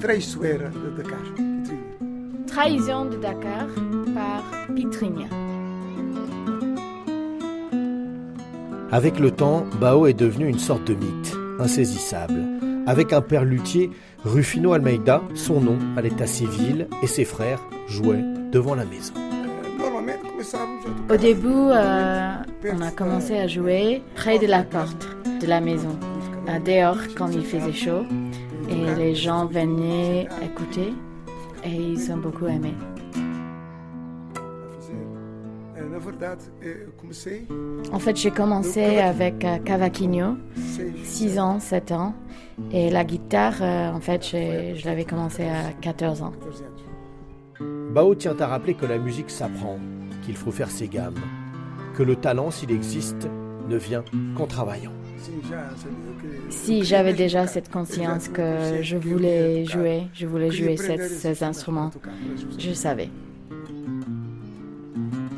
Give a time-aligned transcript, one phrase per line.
[0.00, 1.18] traiçoeira de Dakar.
[2.46, 3.66] Trahison de Dakar
[4.14, 4.42] par
[4.74, 5.26] Pitrinia.
[8.90, 12.42] Avec le temps, Bao est devenu une sorte de mythe, insaisissable.
[12.86, 13.90] Avec un père luthier,
[14.24, 19.12] Rufino Almeida, son nom à l'état civil, et ses frères jouaient devant la maison.
[21.10, 22.34] Au début, euh,
[22.72, 25.06] on a commencé à jouer près de la porte
[25.40, 25.98] de la maison,
[26.46, 28.04] à dehors quand il faisait chaud,
[28.68, 30.92] et les gens venaient écouter,
[31.64, 32.74] et ils ont beaucoup aimé.
[37.92, 40.36] En fait, j'ai commencé avec euh, Cavaquinho,
[41.04, 42.14] 6 ans, 7 ans.
[42.72, 46.32] Et la guitare, euh, en fait, je l'avais commencé à 14 ans.
[47.92, 49.78] Bao tient à rappeler que la musique s'apprend,
[50.24, 51.20] qu'il faut faire ses gammes,
[51.96, 53.28] que le talent, s'il existe,
[53.68, 54.04] ne vient
[54.36, 54.92] qu'en travaillant.
[56.50, 61.90] Si j'avais déjà cette conscience que je voulais jouer, je voulais jouer ces instruments,
[62.58, 63.10] je savais.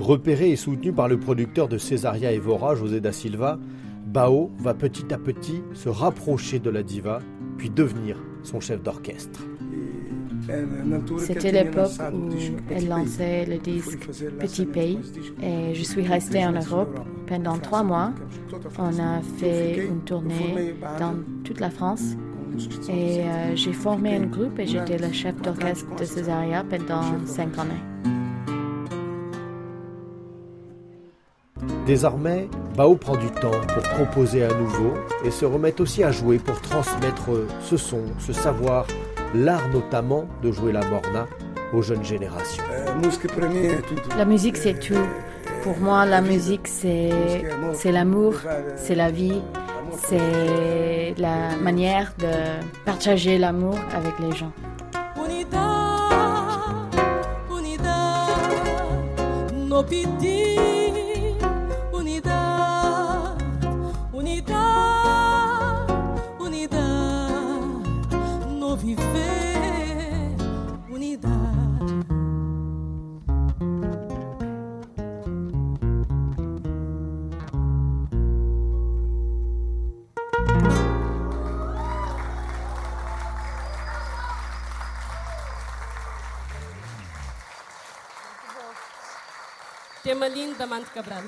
[0.00, 3.58] Repéré et soutenu par le producteur de Césaria Evora, José da Silva,
[4.06, 7.20] Bao va petit à petit se rapprocher de la diva,
[7.56, 9.40] puis devenir son chef d'orchestre.
[11.18, 12.30] C'était l'époque où
[12.70, 14.98] elle lançait le disque Petit Pays.
[15.42, 18.12] Et je suis restée en Europe pendant trois mois.
[18.78, 22.16] On a fait une tournée dans toute la France.
[22.88, 27.58] Et euh, j'ai formé un groupe et j'étais le chef d'orchestre de Césaria pendant cinq
[27.58, 27.70] années.
[31.86, 34.92] Désormais, Bao prend du temps pour composer à nouveau
[35.24, 38.86] et se remet aussi à jouer pour transmettre ce son, ce savoir,
[39.34, 41.26] l'art notamment de jouer la morna
[41.72, 42.62] aux jeunes générations.
[44.16, 45.06] La musique, c'est tout.
[45.62, 47.10] Pour moi, la musique, c'est,
[47.72, 48.34] c'est l'amour,
[48.76, 49.40] c'est la vie,
[49.96, 52.26] c'est la manière de
[52.84, 54.52] partager l'amour avec les gens.
[90.02, 91.22] Tema lindo da Cabral.